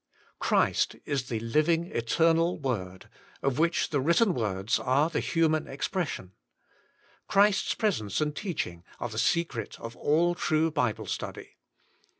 [0.39, 3.07] Christ is the living eternal Word,
[3.43, 6.31] of which the written words are the human expres sion.
[7.27, 11.57] Christ's presence and teaching are the secret of all true Bible study.